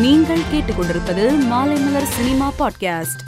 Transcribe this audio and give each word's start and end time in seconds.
நீங்கள் 0.00 0.40
கேட்டுக்கொண்டிருப்பது 0.52 1.30
Maalaimalar 1.50 2.08
cinema 2.08 2.52
podcast. 2.58 3.20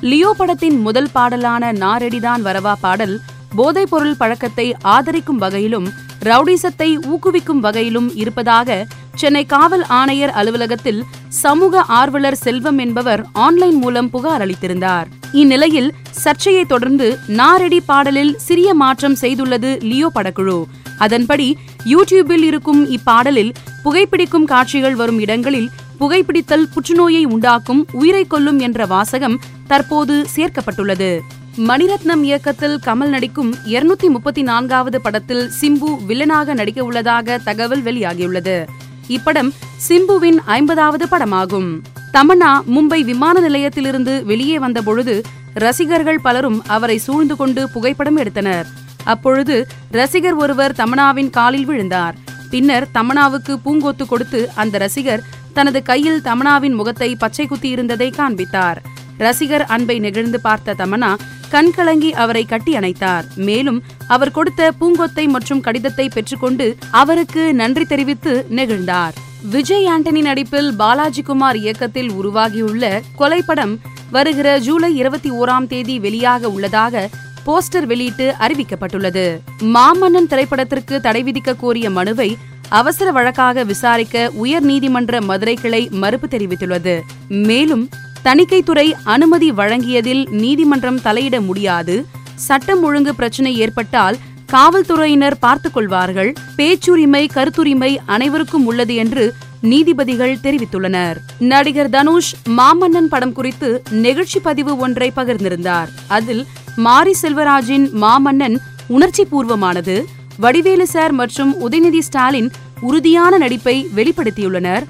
Leo 0.00 0.34
படத்தின் 0.36 0.80
முதல் 0.80 1.08
பாடலான 1.12 1.72
நாரெடிதான் 1.72 2.42
வரவா 2.44 2.72
பாடல் 2.80 3.20
போதைப் 3.56 3.90
பொருள் 3.90 4.14
பழக்கத்தை 4.16 4.74
ஆதரிக்கும் 4.82 5.36
வகையிலும் 5.36 5.88
ரவுடிசத்தை 6.24 6.98
ஊக்குவிக்கும் 7.02 7.60
வகையிலும் 7.60 8.16
இருப்பதாக 8.16 8.86
சென்னை 9.14 9.46
காவல் 9.46 9.84
ஆணையர் 9.88 10.30
அலுவலகத்தில் 10.30 11.04
சமூக 11.28 11.82
ஆர்வலர் 11.82 12.36
செல்வம் 12.36 12.78
என்பவர் 12.78 13.26
ஆன்லைன் 13.32 13.76
மூலம் 13.76 14.10
புகார் 14.10 14.46
அளித்திருந்தார். 14.46 15.04
இந்நிலையில் 15.32 15.94
சர்ச்சையை 16.10 16.64
தொடர்ந்து 16.64 17.18
நாரெடி 17.28 17.78
பாடலில் 17.86 18.38
சிறிய 18.38 18.74
மாற்றம் 18.74 19.16
செய்துள்ளது 19.20 19.80
லியோ 19.80 20.10
படக்குழு. 20.14 20.64
அதன்படி 20.98 21.56
யூடியூபில் 21.84 22.42
இருக்கும் 22.42 22.90
இப்பாடலில் 22.90 23.54
புகைப்பிடிக்கும் 23.84 24.44
காட்சிகள் 24.44 24.94
வரும் 24.94 25.18
இடங்களில் 25.18 25.70
புகைப்பிடித்தல் 26.00 26.66
புற்றுநோயை 26.72 27.24
உண்டாக்கும் 27.24 27.86
உயிரை 27.92 28.24
கொல்லும் 28.24 28.58
என்ற 28.58 28.86
வாசகம் 28.86 29.40
தற்போது 29.66 30.26
சேர்க்கப்பட்டுள்ளது. 30.36 31.20
மணிரத்னம் 31.56 32.22
இயக்கத்தில் 32.22 32.78
கமல் 32.86 33.08
நடிக்கும் 33.08 33.54
இருநூத்தி 33.66 34.08
முப்பத்தி 34.08 34.42
நான்காவது 34.42 35.00
படத்தில் 35.00 35.50
சிம்பு 35.60 35.90
வில்லனாக 36.08 36.54
நடிக்க 36.54 36.84
உள்ளதாக 36.84 37.38
தகவல் 37.38 37.82
வெளியாகியுள்ளது. 37.82 38.66
இப்படம் 39.08 39.50
சிம்புவின் 39.88 40.38
ஐம்பதாவது 40.44 41.06
படமாகும். 41.06 41.80
தமன்னா 42.12 42.52
மும்பை 42.74 43.00
விமான 43.00 43.40
நிலையத்திலிருந்து 43.40 44.24
வெளியே 44.24 44.58
வந்தபொழுது 44.58 45.22
ரசிகர்கள் 45.54 46.20
பலரும் 46.20 46.62
அவரை 46.66 46.98
சூழ்ந்து 46.98 47.36
கொண்டு 47.36 47.70
புகைப்படம் 47.70 48.16
எடுத்தனர். 48.16 48.66
அப்பொழுது 49.04 49.66
ரசிகர் 49.90 50.34
ஒருவர் 50.34 50.72
தமனாவின் 50.72 51.30
காலில் 51.30 51.64
விழுந்தார். 51.64 52.14
பின்னர் 52.50 52.88
தமனாவுக்கு 52.94 53.56
பூங்கொத்து 53.64 54.06
கொடுத்து 54.06 54.50
அந்த 54.54 54.78
ரசிகர் 54.78 55.24
தனது 55.52 55.82
கையில் 55.82 56.20
தமனாவின் 56.24 56.74
முகத்தை 56.74 57.16
பச்சை 57.16 57.46
குத்தி 57.46 57.68
இருந்ததை 57.68 58.10
காண்பித்தார். 58.10 58.82
ரசிகர் 59.18 59.64
அன்பை 59.66 59.98
நெகிழ்ந்து 59.98 60.40
பார்த்த 60.40 60.74
தமனா 60.74 61.14
கண்கலங்கி 61.48 62.12
அவரை 62.12 62.44
கட்டி 62.44 62.76
அணைத்தார். 62.76 63.22
மேலும் 63.36 63.82
அவர் 64.08 64.30
கொடுத்த 64.30 64.72
பூங்கொத்தை 64.80 65.28
மற்றும் 65.28 65.60
கடிதத்தை 65.60 66.08
பெற்றுக்கொண்டு 66.08 66.76
அவருக்கு 66.90 67.54
நன்றி 67.54 67.84
தெரிவித்து 67.84 68.46
நெகிழ்ந்தார். 68.50 69.12
விஜய் 69.50 69.86
ஆண்டனி 69.86 70.22
நடிப்பில் 70.22 70.76
பாலாஜி 70.76 71.22
குமார் 71.22 71.56
இயக்கத்தில் 71.56 72.10
உருவாகியுள்ள 72.10 73.00
கொலைப்படம் 73.18 73.76
வருகிற 74.10 74.58
ஜூலை 74.58 74.96
இருபத்தி 74.96 75.30
ஓராம் 75.30 75.66
தேதி 75.66 76.00
வெளியாக 76.00 76.44
உள்ளதாக 76.44 77.08
போஸ்டர் 77.46 77.86
வெளியிட்டு 77.86 78.34
அறிவிக்கப்பட்டுள்ளது. 78.38 79.38
மாமன்னன் 79.60 80.26
திரைப்படத்திற்கு 80.26 81.00
தடை 81.00 81.22
விதிக்க 81.22 81.56
கோரிய 81.56 81.90
மனுவை 81.90 82.36
அவசர 82.68 83.10
வழக்காக 83.10 83.64
விசாரிக்க 83.64 84.30
உயர் 84.34 84.62
நீதிமன்ற 84.62 85.20
மதுரை 85.20 85.54
கிளை 85.54 85.88
மறுப்பு 85.90 86.26
தெரிவித்துள்ளது. 86.26 87.00
மேலும் 87.28 87.88
தணிக்கைத்துறை 88.24 88.92
அனுமதி 89.04 89.52
வழங்கியதில் 89.52 90.30
நீதிமன்றம் 90.30 91.00
தலையிட 91.00 91.44
முடியாது. 91.44 92.06
சட்டம் 92.34 92.82
ஒழுங்கு 92.82 93.14
பிரச்சினை 93.14 93.56
ஏற்பட்டால் 93.56 94.16
காவல்துறையினர் 94.46 95.38
பார்த்துக் 95.38 95.74
கொள்வார்கள். 95.74 96.34
பேச்சுரிமை 96.56 97.28
கருத்துரிமை 97.34 97.96
அனைவருக்கும் 98.06 98.66
உள்ளது 98.66 98.94
என்று 98.94 99.34
நீதிபதிகள் 99.60 100.38
தெரிவித்துள்ளனர். 100.42 101.16
நடிகர் 101.38 101.90
தனுஷ் 101.90 102.34
மாமன்னன் 102.48 103.08
படம் 103.08 103.32
குறித்து 103.32 103.82
நெகிழ்ச்சி 103.90 104.38
பதிவு 104.42 104.76
ஒன்றை 104.76 105.12
பகிர்ந்திருந்தார். 105.16 105.88
அதில் 106.06 106.46
மாரி 106.76 107.14
செல்வராஜின் 107.22 107.90
மாமன்னன் 108.00 108.56
உணர்ச்சி 108.86 109.26
பூர்வமானது 109.32 110.04
வடிவேலு 110.42 110.86
சார் 110.86 111.12
மற்றும் 111.12 111.52
உதயநிதி 111.66 111.98
ஸ்டாலின் 111.98 112.50
உறுதியான 112.80 113.38
நடிப்பை 113.38 113.74
வெளிப்படுத்தியுள்ளனர். 113.96 114.84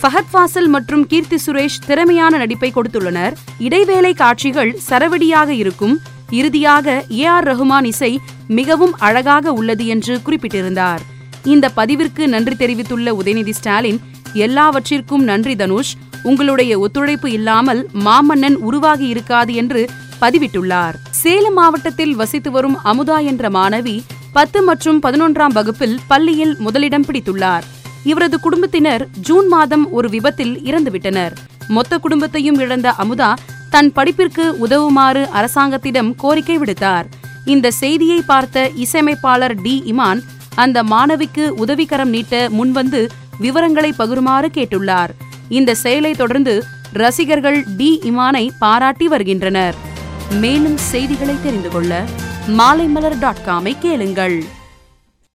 ஃபஹத் 0.00 0.30
ஃபாசல் 0.32 0.68
மற்றும் 0.74 1.06
கீர்த்தி 1.06 1.38
சுரேஷ் 1.46 1.76
திறமையான 1.86 2.36
நடிப்பை 2.36 2.72
கொடுத்துள்ளனர். 2.74 3.34
இடைவேளை 3.58 4.14
காட்சிகள் 4.14 4.72
சரவடியாக 4.88 5.48
இருக்கும். 5.48 5.94
இறுதியாக 6.30 7.04
ஏ 7.10 7.24
ஆர் 7.24 7.46
ரஹ்மான் 7.50 7.84
இசை 7.84 8.20
மிகவும் 8.48 8.94
அழகாக 8.98 9.52
உள்ளது 9.52 9.86
என்று 9.86 10.22
குறிப்பிட்டிருந்தார். 10.22 11.00
இந்த 11.44 11.70
பதிவிற்கு 11.76 12.26
நன்றி 12.26 12.56
தெரிவித்துள்ள 12.56 13.12
உதயநிதி 13.12 13.50
ஸ்டாலின் 13.50 14.00
எல்லாவற்றிற்கும் 14.32 15.24
நன்றி 15.24 15.56
தனுஷ். 15.56 15.94
உங்களுடைய 16.22 16.78
ஒத்துழைப்பு 16.78 17.32
இல்லாமல் 17.32 17.88
மாமன்னன் 18.06 18.58
உருவாகி 18.68 19.06
இருக்காது 19.06 19.54
என்று 19.54 19.88
பதிவிட்டுள்ளார். 20.20 20.94
சேலம் 21.10 21.54
மாவட்டத்தில் 21.54 22.14
வசித்து 22.14 22.50
வரும் 22.50 22.78
அமுதா 22.84 23.18
என்ற 23.24 23.50
மாணவி 23.50 23.96
பத்து 24.32 24.62
மற்றும் 24.62 25.02
பதினொன்றாம் 25.02 25.52
வகுப்பில் 25.52 25.98
பள்ளியில் 26.06 26.56
முதலிடம் 26.58 27.04
பிடித்துள்ளார். 27.04 27.62
இவரது 28.04 28.40
குடும்பத்தினர் 28.40 29.08
ஜூன் 29.20 29.48
மாதம் 29.48 29.92
ஒரு 29.92 30.08
விபத்தில் 30.08 30.58
இறந்துவிட்டனர். 30.58 31.32
மொத்த 31.68 31.98
குடும்பத்தையும் 31.98 32.58
இழந்த 32.58 32.94
அமுதா 32.98 33.34
தன் 33.70 33.92
படிப்பிற்கு 33.92 34.56
உதவுமாறு 34.66 35.28
அரசாங்கத்திடம் 35.28 36.14
கோரிக்கை 36.16 36.58
விடுத்தார். 36.58 37.04
இந்த 37.44 37.70
செய்தியை 37.70 38.22
பார்த்த 38.26 38.70
இசையமைப்பாளர் 38.74 39.60
டி. 39.60 39.82
இமான் 39.86 40.20
அந்த 40.54 40.82
மாணவிக்கு 40.82 41.48
உதவிக்கரம் 41.64 42.08
நீட்ட 42.08 42.48
முன்வந்து 42.48 43.08
விவரங்களை 43.38 43.94
பகிருமாறு 43.98 44.48
கேட்டுள்ளார். 44.54 45.10
இந்த 45.48 45.74
செயலை 45.74 46.12
தொடர்ந்து 46.12 46.64
ரசிகர்கள் 46.92 47.64
டி. 47.76 48.00
இமானை 48.04 48.48
பாராட்டி 48.58 49.08
வருகின்றனர். 49.08 49.74
மேலும் 50.30 50.76
செய்திகளை 50.76 51.36
தெரிந்து 51.42 51.68
கொள்ள 51.68 52.04
மாலைமலர் 52.56 53.18
டாட் 53.18 53.42
காமை 53.46 53.78
கேளுங்கள். 53.78 54.44